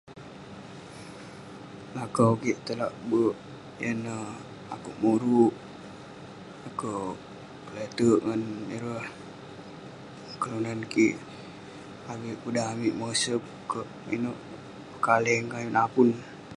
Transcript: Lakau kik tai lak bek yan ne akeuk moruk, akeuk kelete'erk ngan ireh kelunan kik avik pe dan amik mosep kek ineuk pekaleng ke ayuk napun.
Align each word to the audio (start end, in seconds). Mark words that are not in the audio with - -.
Lakau 1.95 2.31
kik 2.41 2.57
tai 2.65 2.75
lak 2.81 2.93
bek 3.09 3.33
yan 3.83 3.97
ne 4.05 4.13
akeuk 4.73 4.97
moruk, 5.01 5.53
akeuk 6.67 7.17
kelete'erk 7.65 8.21
ngan 8.27 8.43
ireh 8.75 9.05
kelunan 10.41 10.81
kik 10.93 11.13
avik 12.11 12.37
pe 12.41 12.49
dan 12.55 12.67
amik 12.73 12.97
mosep 12.99 13.41
kek 13.71 13.87
ineuk 14.15 14.39
pekaleng 14.91 15.45
ke 15.49 15.55
ayuk 15.57 15.75
napun. 15.77 16.09